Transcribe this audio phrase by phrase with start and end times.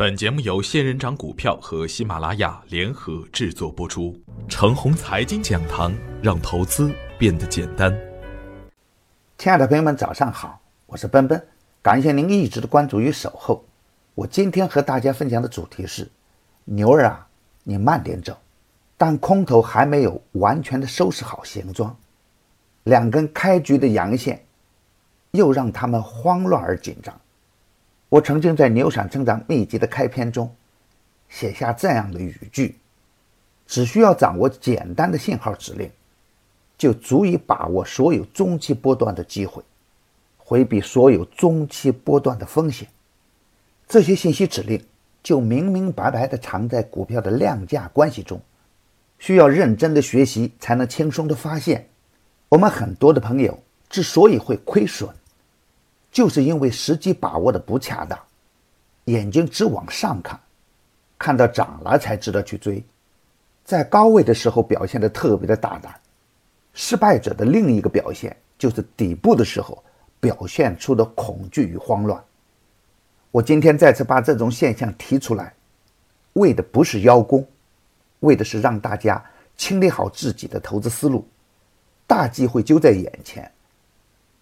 [0.00, 4.18] 本节目由仙人掌股票和喜马拉雅联合制作播出。
[4.48, 7.94] 程红财经讲堂，让投资变得简单。
[9.36, 11.46] 亲爱的朋友们，早上好，我是奔奔，
[11.82, 13.62] 感谢您一直的关注与守候。
[14.14, 16.10] 我今天和大家分享的主题是：
[16.64, 17.28] 牛儿啊，
[17.62, 18.34] 你慢点走。
[18.96, 21.94] 但空头还没有完全的收拾好行装，
[22.84, 24.46] 两根开局的阳线
[25.32, 27.14] 又让他们慌乱而紧张。
[28.10, 30.52] 我曾经在《牛散成长秘籍》的开篇中
[31.28, 32.74] 写下这样的语句：
[33.68, 35.88] 只需要掌握简单的信号指令，
[36.76, 39.62] 就足以把握所有中期波段的机会，
[40.36, 42.88] 回避所有中期波段的风险。
[43.86, 44.84] 这些信息指令
[45.22, 48.40] 就明明白白地藏在股票的量价关系中，
[49.20, 51.88] 需要认真的学习才能轻松地发现。
[52.48, 53.56] 我们很多的朋友
[53.88, 55.08] 之所以会亏损，
[56.10, 58.18] 就是因为时机把握的不恰当，
[59.04, 60.38] 眼睛只往上看，
[61.18, 62.82] 看到涨了才知道去追，
[63.64, 65.94] 在高位的时候表现的特别的大胆。
[66.72, 69.82] 失败者的另一个表现就是底部的时候
[70.20, 72.22] 表现出的恐惧与慌乱。
[73.30, 75.52] 我今天再次把这种现象提出来，
[76.34, 77.46] 为的不是邀功，
[78.20, 79.22] 为的是让大家
[79.56, 81.26] 清理好自己的投资思路，
[82.06, 83.50] 大机会就在眼前。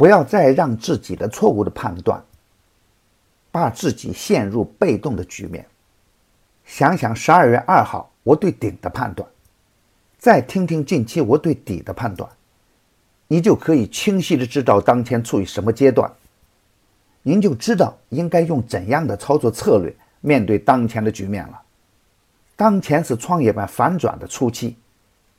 [0.00, 2.24] 不要再让自己的错误的判断，
[3.52, 5.66] 把自己陷入被动的局面。
[6.64, 9.28] 想想十二月二号我对顶的判断，
[10.16, 12.26] 再听听近期我对底的判断，
[13.28, 16.10] 你就可以清晰的知道当前处于什么阶段，
[17.22, 21.60] 您就知道应该用怎样的操作策略面对当前的局面了。
[22.56, 24.78] 当前是创业板反转的初期，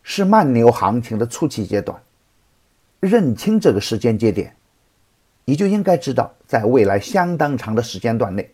[0.03, 1.99] 是慢牛行情的初期阶段。
[3.01, 4.55] 认清这个时间节点，
[5.43, 8.47] 你就应该知道，在未来相当长的时间段内，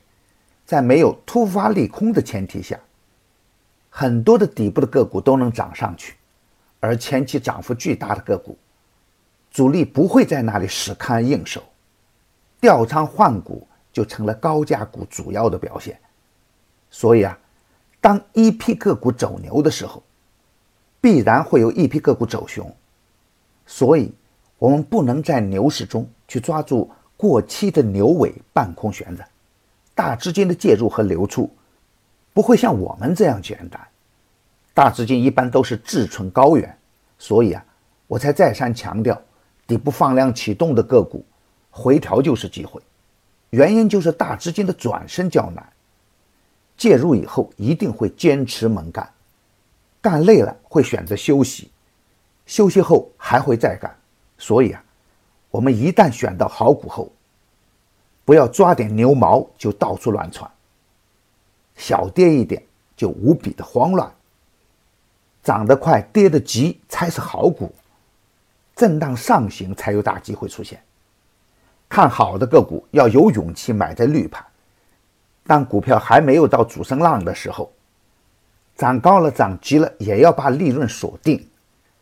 [0.66, 2.80] 在没有突发利空的前提下，
[3.90, 6.16] 很多的底部的个股都能涨上去，
[6.80, 8.58] 而前期涨幅巨大的个股，
[9.52, 11.62] 主力不会在那里死看硬守，
[12.62, 16.00] 调仓换股就成了高价股主要的表现。
[16.90, 17.38] 所以啊，
[18.00, 20.02] 当一批个股走牛的时候，
[21.02, 22.74] 必然会有一批个股走熊，
[23.66, 24.14] 所以。
[24.60, 29.24] 我们不能在牛市中去抓住过期的牛尾半空悬着，
[29.94, 31.50] 大资金的介入和流出
[32.34, 33.80] 不会像我们这样简单。
[34.74, 36.78] 大资金一般都是志存高远，
[37.18, 37.66] 所以啊，
[38.08, 39.20] 我才再三强调，
[39.66, 41.26] 底部放量启动的个股
[41.72, 42.82] 回调就是机会。
[43.52, 45.68] 原因就是大资金的转身较难，
[46.76, 49.10] 介入以后一定会坚持猛干，
[50.02, 51.72] 干累了会选择休息，
[52.46, 53.96] 休息后还会再干。
[54.38, 54.84] 所以啊，
[55.50, 57.12] 我们一旦选到好股后，
[58.24, 60.50] 不要抓点牛毛就到处乱窜，
[61.76, 62.62] 小跌一点
[62.96, 64.12] 就无比的慌乱。
[65.44, 67.74] 涨得快、跌得急才是好股，
[68.76, 70.82] 震荡上行才有大机会出现。
[71.88, 74.46] 看好的个股要有勇气买在绿盘，
[75.46, 77.72] 当股票还没有到主升浪的时候，
[78.76, 81.48] 涨高了、涨急了也要把利润锁定。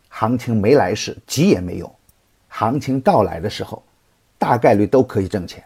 [0.08, 1.94] 行情没来时，急也没用。
[2.58, 3.82] 行情到来的时候，
[4.38, 5.62] 大概率都可以挣钱。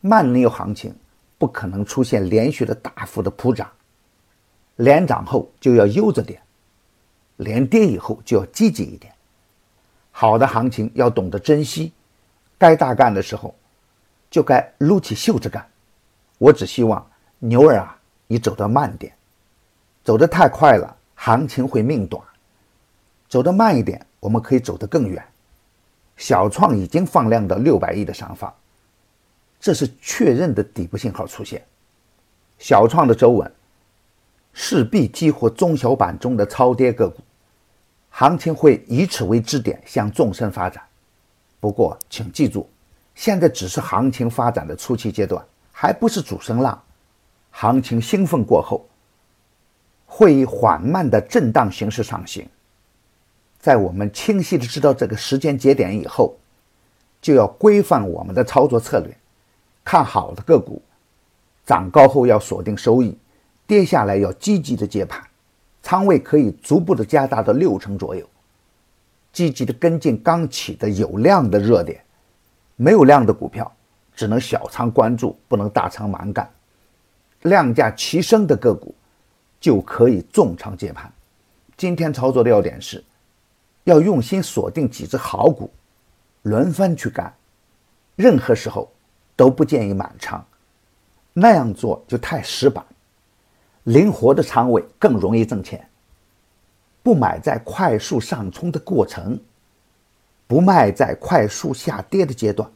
[0.00, 0.92] 慢牛行情
[1.38, 3.70] 不可能出现连续的大幅的普涨，
[4.74, 6.42] 连涨后就要悠着点，
[7.36, 9.14] 连跌以后就要积极一点。
[10.10, 11.92] 好的行情要懂得珍惜，
[12.58, 13.54] 该大干的时候
[14.28, 15.64] 就该撸起袖子干。
[16.38, 17.96] 我只希望牛儿啊，
[18.26, 19.14] 你走得慢点，
[20.02, 22.20] 走得太快了，行情会命短；
[23.28, 25.24] 走得慢一点，我们可以走得更远。
[26.20, 28.52] 小创已经放量到六百亿的上方，
[29.58, 31.64] 这是确认的底部信号出现。
[32.58, 33.50] 小创的走稳，
[34.52, 37.22] 势必激活中小板中的超跌个股，
[38.10, 40.82] 行情会以此为支点向纵深发展。
[41.58, 42.68] 不过，请记住，
[43.14, 45.42] 现在只是行情发展的初期阶段，
[45.72, 46.78] 还不是主升浪。
[47.50, 48.86] 行情兴奋过后，
[50.04, 52.46] 会以缓慢的震荡形式上行。
[53.60, 56.34] 在我们清晰的知道这个时间节点以后，
[57.20, 59.14] 就要规范我们的操作策略。
[59.84, 60.80] 看好的个股，
[61.66, 63.16] 涨高后要锁定收益，
[63.66, 65.22] 跌下来要积极的接盘，
[65.82, 68.26] 仓位可以逐步的加大到六成左右，
[69.32, 72.02] 积极的跟进刚起的有量的热点。
[72.76, 73.70] 没有量的股票，
[74.16, 76.50] 只能小仓关注，不能大仓蛮干。
[77.42, 78.94] 量价齐升的个股，
[79.60, 81.12] 就可以重仓接盘。
[81.76, 83.04] 今天操作的要点是。
[83.84, 85.70] 要用心锁定几只好股，
[86.42, 87.34] 轮番去干。
[88.16, 88.90] 任何时候
[89.36, 90.44] 都不建议满仓，
[91.32, 92.84] 那样做就太死板，
[93.84, 95.88] 灵活的仓位更容易挣钱。
[97.02, 99.40] 不买在快速上冲的过程，
[100.46, 102.70] 不卖在快速下跌的阶段。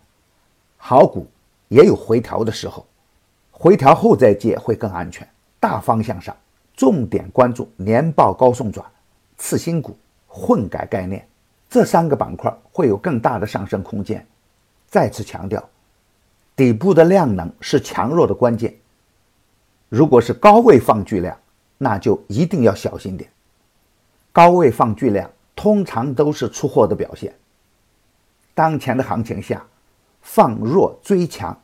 [0.79, 1.27] 好股
[1.69, 2.87] 也有回调的时候，
[3.51, 5.29] 回调后再接会更安全。
[5.61, 6.35] 大方向上，
[6.75, 8.87] 重点关注年报高送转、
[9.37, 9.95] 次新股、
[10.37, 11.25] 混改概念
[11.71, 14.27] 这三个板块会有更大的上升空间。
[14.89, 15.63] 再次强调，
[16.57, 18.75] 底部的量能是强弱的关键。
[19.89, 21.37] 如果是高位放巨量，
[21.79, 23.31] 那就一定要小心点。
[24.33, 27.33] 高位放巨量，通常都是出货的表现。
[28.55, 29.65] 当前的行情下，
[30.21, 31.57] 放弱追强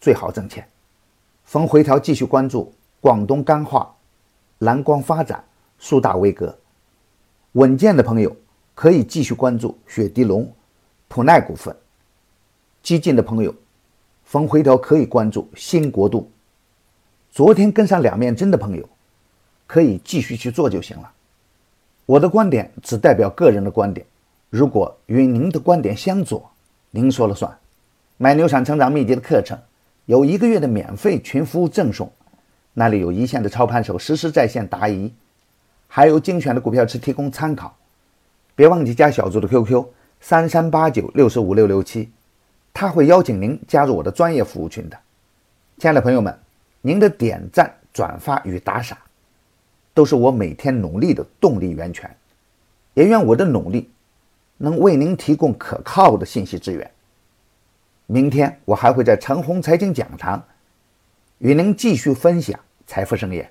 [0.00, 0.66] 最好挣钱。
[1.44, 3.92] 逢回调继续关注广东钢化、
[4.58, 5.44] 蓝光发展、
[5.80, 6.56] 苏大威格。
[7.52, 8.34] 稳健的朋友
[8.74, 10.50] 可以继续关注雪迪龙、
[11.06, 11.76] 普耐股份。
[12.82, 13.54] 激进的朋友，
[14.24, 16.30] 逢回调可以关注新国度。
[17.30, 18.88] 昨天跟上两面针的朋友，
[19.66, 21.12] 可以继续去做就行了。
[22.06, 24.06] 我的观点只代表个人的观点，
[24.48, 26.50] 如果与您的观点相左，
[26.90, 27.54] 您说了算。
[28.16, 29.58] 买牛产成长秘籍的课程，
[30.06, 32.10] 有一个月的免费群服务赠送，
[32.72, 35.12] 那里有一线的操盘手实时在线答疑，
[35.94, 37.76] 还有精选的股票池提供参考。
[38.54, 39.84] 别忘记加小猪的 QQ
[40.22, 42.08] 三三八九六四五六六七，
[42.72, 44.98] 他会邀请您加入我的专业服务群的。
[45.76, 46.34] 亲爱的朋友们，
[46.80, 48.96] 您的点赞、转发与打赏。
[49.92, 52.10] 都是我每天努力的动力源泉，
[52.94, 53.90] 也愿我的努力
[54.56, 56.90] 能为您提供可靠的信息资源。
[58.06, 60.42] 明天我还会在陈红财经讲堂
[61.36, 63.50] 与您继续分享财富盛宴。